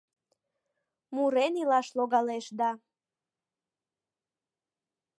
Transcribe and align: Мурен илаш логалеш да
Мурен 1.15 1.53
илаш 1.61 1.87
логалеш 1.97 2.45
да 2.59 2.69